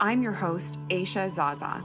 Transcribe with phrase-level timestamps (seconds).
[0.00, 1.84] I'm your host, Aisha Zaza.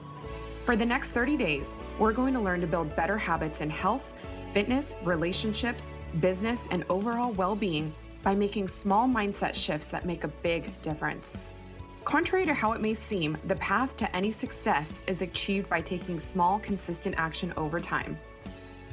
[0.66, 4.14] For the next 30 days, we're going to learn to build better habits in health,
[4.53, 10.27] fitness, relationships, business, and overall well being by making small mindset shifts that make a
[10.27, 11.44] big difference.
[12.05, 16.19] Contrary to how it may seem, the path to any success is achieved by taking
[16.19, 18.17] small, consistent action over time.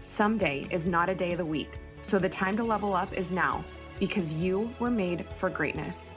[0.00, 3.32] Someday is not a day of the week, so the time to level up is
[3.32, 3.64] now
[3.98, 6.12] because you were made for greatness.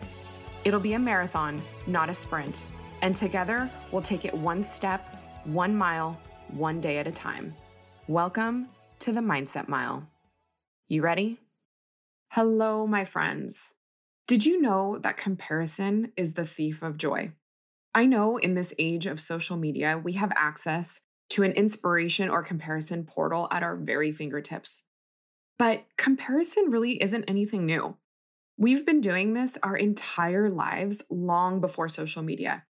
[0.66, 2.66] It'll be a marathon, not a sprint
[3.02, 7.56] and together we'll take it one step, one mile, one day at a time.
[8.08, 10.08] Welcome to the Mindset Mile.
[10.88, 11.40] You ready?
[12.30, 13.74] Hello, my friends.
[14.28, 17.32] Did you know that comparison is the thief of joy?
[17.94, 22.44] I know in this age of social media, we have access to an inspiration or
[22.44, 24.84] comparison portal at our very fingertips.
[25.58, 27.98] But comparison really isn't anything new.
[28.58, 32.66] We've been doing this our entire lives long before social media.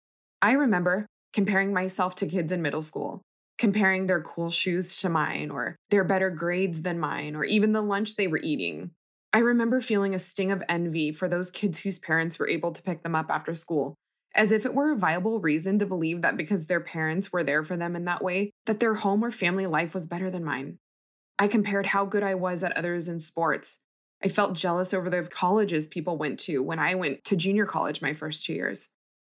[0.44, 3.22] I remember comparing myself to kids in middle school,
[3.56, 7.80] comparing their cool shoes to mine, or their better grades than mine, or even the
[7.80, 8.90] lunch they were eating.
[9.32, 12.82] I remember feeling a sting of envy for those kids whose parents were able to
[12.82, 13.94] pick them up after school,
[14.34, 17.64] as if it were a viable reason to believe that because their parents were there
[17.64, 20.76] for them in that way, that their home or family life was better than mine.
[21.38, 23.78] I compared how good I was at others in sports.
[24.22, 28.02] I felt jealous over the colleges people went to when I went to junior college
[28.02, 28.90] my first two years.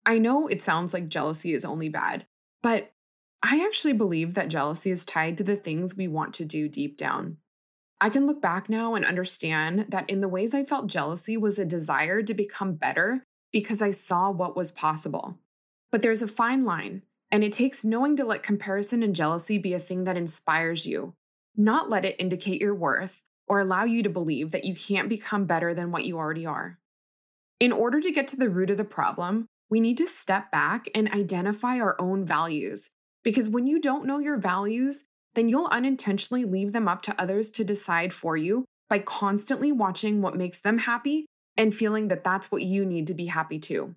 [0.05, 2.25] I know it sounds like jealousy is only bad,
[2.61, 2.93] but
[3.41, 6.97] I actually believe that jealousy is tied to the things we want to do deep
[6.97, 7.38] down.
[7.99, 11.57] I can look back now and understand that in the ways I felt jealousy was
[11.57, 15.39] a desire to become better because I saw what was possible.
[15.91, 19.73] But there's a fine line, and it takes knowing to let comparison and jealousy be
[19.73, 21.13] a thing that inspires you,
[21.55, 25.45] not let it indicate your worth or allow you to believe that you can't become
[25.45, 26.79] better than what you already are.
[27.59, 30.87] In order to get to the root of the problem, we need to step back
[30.93, 32.91] and identify our own values.
[33.23, 37.51] Because when you don't know your values, then you'll unintentionally leave them up to others
[37.51, 41.25] to decide for you by constantly watching what makes them happy
[41.57, 43.95] and feeling that that's what you need to be happy too.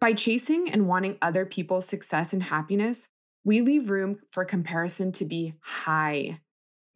[0.00, 3.08] By chasing and wanting other people's success and happiness,
[3.44, 6.40] we leave room for comparison to be high.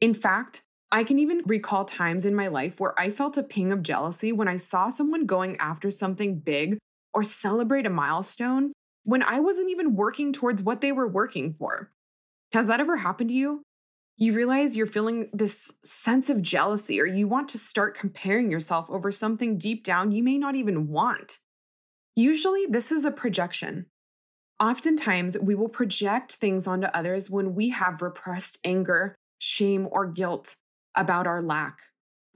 [0.00, 0.62] In fact,
[0.92, 4.32] I can even recall times in my life where I felt a ping of jealousy
[4.32, 6.78] when I saw someone going after something big
[7.16, 11.90] or celebrate a milestone when I wasn't even working towards what they were working for.
[12.52, 13.62] Has that ever happened to you?
[14.18, 18.90] You realize you're feeling this sense of jealousy, or you want to start comparing yourself
[18.90, 21.38] over something deep down you may not even want.
[22.14, 23.86] Usually, this is a projection.
[24.60, 30.56] Oftentimes, we will project things onto others when we have repressed anger, shame, or guilt
[30.94, 31.78] about our lack.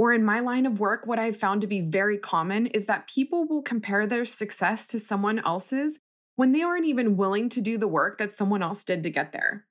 [0.01, 3.07] Or in my line of work, what I've found to be very common is that
[3.07, 5.99] people will compare their success to someone else's
[6.37, 9.33] when they aren't even willing to do the work that someone else did to get
[9.33, 9.67] there.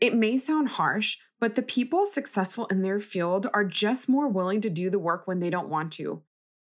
[0.00, 4.60] It may sound harsh, but the people successful in their field are just more willing
[4.60, 6.22] to do the work when they don't want to.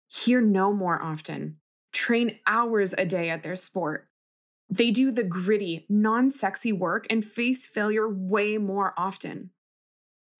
[0.08, 1.56] Hear no more often.
[1.94, 4.08] Train hours a day at their sport.
[4.68, 9.48] They do the gritty, non sexy work and face failure way more often.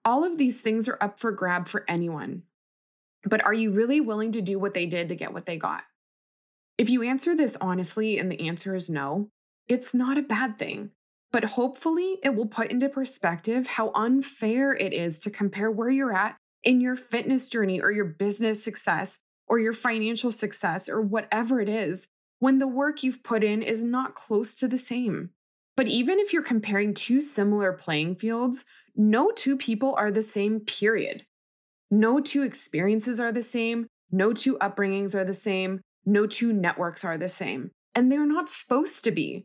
[0.04, 2.42] All of these things are up for grab for anyone.
[3.24, 5.82] But are you really willing to do what they did to get what they got?
[6.78, 9.30] If you answer this honestly and the answer is no,
[9.66, 10.90] it's not a bad thing.
[11.30, 16.14] but hopefully it will put into perspective how unfair it is to compare where you're
[16.14, 21.60] at in your fitness journey or your business success or your financial success or whatever
[21.60, 25.30] it is when the work you've put in is not close to the same.
[25.76, 28.64] But even if you're comparing two similar playing fields,
[28.96, 31.24] no two people are the same, period.
[31.90, 33.86] No two experiences are the same.
[34.10, 35.80] No two upbringings are the same.
[36.04, 37.70] No two networks are the same.
[37.94, 39.44] And they're not supposed to be.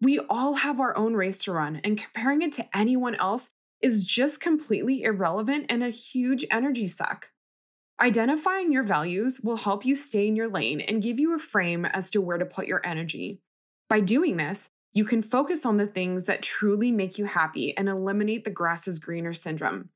[0.00, 3.50] We all have our own race to run, and comparing it to anyone else
[3.80, 7.28] is just completely irrelevant and a huge energy suck.
[8.00, 11.84] Identifying your values will help you stay in your lane and give you a frame
[11.84, 13.40] as to where to put your energy.
[13.88, 17.88] By doing this, you can focus on the things that truly make you happy and
[17.88, 19.90] eliminate the grass is greener syndrome.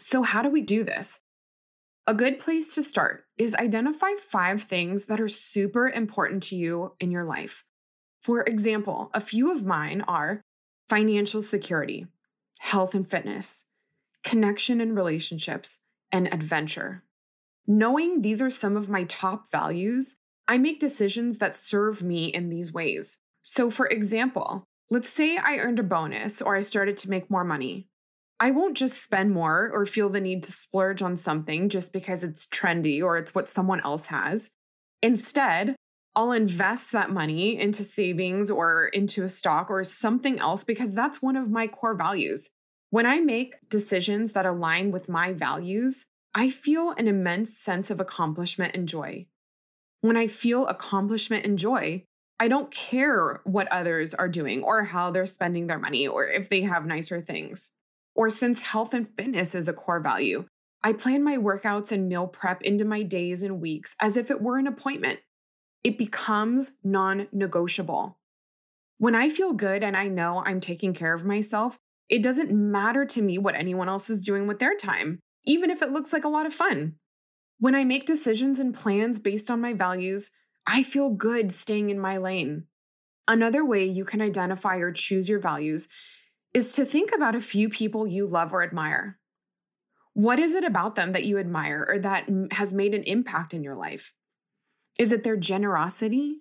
[0.00, 1.20] So, how do we do this?
[2.06, 6.94] A good place to start is identify five things that are super important to you
[6.98, 7.64] in your life.
[8.22, 10.40] For example, a few of mine are
[10.88, 12.06] financial security,
[12.58, 13.64] health and fitness,
[14.24, 15.78] connection and relationships,
[16.10, 17.04] and adventure.
[17.66, 20.16] Knowing these are some of my top values,
[20.48, 23.18] I make decisions that serve me in these ways.
[23.42, 27.44] So, for example, let's say I earned a bonus or I started to make more
[27.44, 27.89] money.
[28.42, 32.24] I won't just spend more or feel the need to splurge on something just because
[32.24, 34.48] it's trendy or it's what someone else has.
[35.02, 35.76] Instead,
[36.16, 41.20] I'll invest that money into savings or into a stock or something else because that's
[41.20, 42.48] one of my core values.
[42.88, 48.00] When I make decisions that align with my values, I feel an immense sense of
[48.00, 49.26] accomplishment and joy.
[50.00, 52.04] When I feel accomplishment and joy,
[52.40, 56.48] I don't care what others are doing or how they're spending their money or if
[56.48, 57.72] they have nicer things.
[58.14, 60.44] Or since health and fitness is a core value,
[60.82, 64.40] I plan my workouts and meal prep into my days and weeks as if it
[64.40, 65.20] were an appointment.
[65.84, 68.18] It becomes non negotiable.
[68.98, 71.78] When I feel good and I know I'm taking care of myself,
[72.08, 75.82] it doesn't matter to me what anyone else is doing with their time even if
[75.82, 76.96] it looks like a lot of fun.
[77.58, 80.30] When I make decisions and plans based on my values,
[80.66, 82.64] I feel good staying in my lane.
[83.28, 85.88] Another way you can identify or choose your values
[86.52, 89.18] is to think about a few people you love or admire.
[90.14, 93.62] What is it about them that you admire or that has made an impact in
[93.62, 94.12] your life?
[94.98, 96.38] Is it their generosity,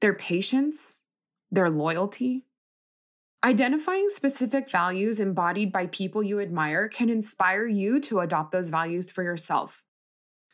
[0.00, 1.02] their patience,
[1.50, 2.44] their loyalty?
[3.44, 9.10] Identifying specific values embodied by people you admire can inspire you to adopt those values
[9.10, 9.82] for yourself.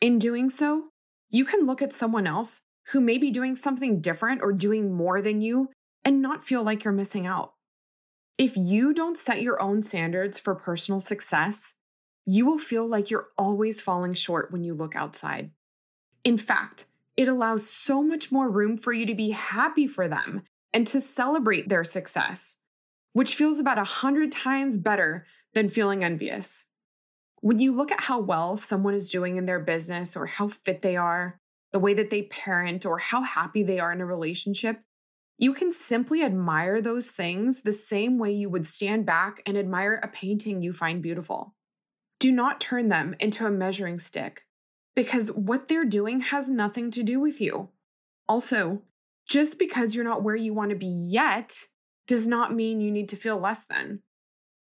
[0.01, 0.85] In doing so,
[1.29, 5.21] you can look at someone else who may be doing something different or doing more
[5.21, 5.69] than you
[6.03, 7.53] and not feel like you're missing out.
[8.39, 11.73] If you don't set your own standards for personal success,
[12.25, 15.51] you will feel like you're always falling short when you look outside.
[16.23, 20.41] In fact, it allows so much more room for you to be happy for them
[20.73, 22.57] and to celebrate their success
[23.13, 26.65] which feels about a hundred times better than feeling envious.
[27.41, 30.81] When you look at how well someone is doing in their business or how fit
[30.81, 31.39] they are,
[31.71, 34.81] the way that they parent, or how happy they are in a relationship,
[35.41, 39.97] you can simply admire those things the same way you would stand back and admire
[40.03, 41.55] a painting you find beautiful.
[42.19, 44.43] Do not turn them into a measuring stick
[44.97, 47.69] because what they're doing has nothing to do with you.
[48.27, 48.81] Also,
[49.25, 51.67] just because you're not where you want to be yet
[52.05, 54.01] does not mean you need to feel less than.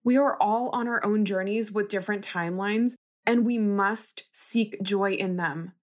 [0.04, 2.96] We are all on our own journeys with different timelines,
[3.28, 5.74] and we must seek joy in them.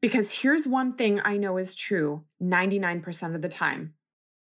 [0.00, 3.94] Because here's one thing I know is true 99% of the time.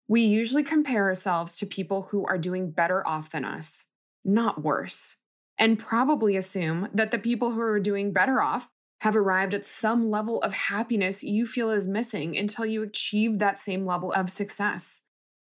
[0.08, 3.86] We usually compare ourselves to people who are doing better off than us,
[4.24, 5.16] not worse,
[5.58, 8.70] and probably assume that the people who are doing better off
[9.00, 13.58] have arrived at some level of happiness you feel is missing until you achieve that
[13.58, 15.02] same level of success.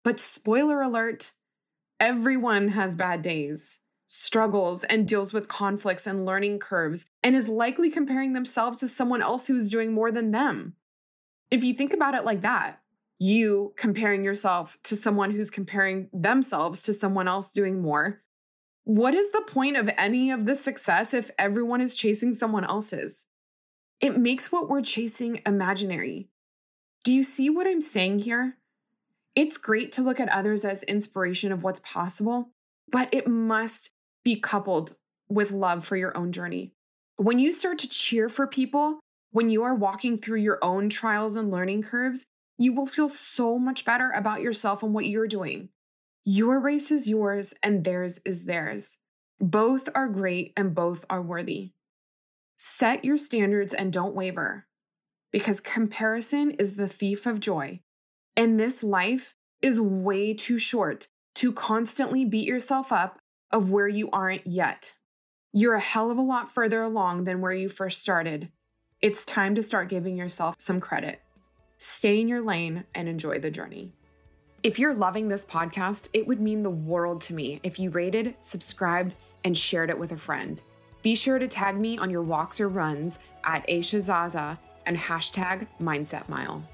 [0.03, 1.33] But spoiler alert
[2.01, 7.91] everyone has bad days, struggles, and deals with conflicts and learning curves, and is likely
[7.91, 10.75] comparing themselves to someone else who is doing more than them.
[11.51, 12.81] If you think about it like that,
[13.19, 18.23] you comparing yourself to someone who's comparing themselves to someone else doing more,
[18.85, 23.27] what is the point of any of the success if everyone is chasing someone else's?
[24.01, 26.29] It makes what we're chasing imaginary.
[27.05, 28.57] Do you see what I'm saying here?
[29.35, 32.51] It's great to look at others as inspiration of what's possible,
[32.91, 33.91] but it must
[34.25, 34.97] be coupled
[35.29, 36.73] with love for your own journey.
[37.17, 41.37] When you start to cheer for people, when you are walking through your own trials
[41.37, 42.27] and learning curves,
[42.59, 45.69] you will feel so much better about yourself and what you're doing.
[46.25, 48.99] Your race is yours and theirs is theirs.
[49.41, 51.71] Both are great and both are worthy.
[52.57, 54.67] Set your standards and don't waver
[55.31, 57.81] because comparison is the thief of joy
[58.37, 63.19] and this life is way too short to constantly beat yourself up
[63.53, 64.95] of where you aren't yet.
[65.53, 68.51] You're a hell of a lot further along than where you first started.
[69.01, 71.21] It's time to start giving yourself some credit.
[71.81, 73.93] Stay in your lane and enjoy the journey.
[74.65, 78.35] If you're loving this podcast, it would mean the world to me if you rated,
[78.41, 80.61] subscribed, and shared it with a friend.
[81.03, 85.69] Be sure to tag me on your walks or runs at Aisha Zaza and hashtag
[85.81, 86.65] Mindset Mile.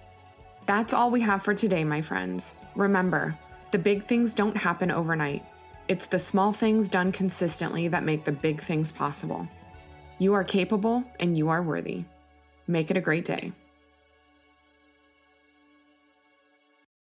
[0.65, 2.55] That's all we have for today, my friends.
[2.75, 3.39] Remember,
[3.73, 5.45] the big things don't happen overnight.
[5.87, 9.47] It's the small things done consistently that make the big things possible.
[10.19, 12.05] You are capable and you are worthy.
[12.67, 13.53] Make it a great day.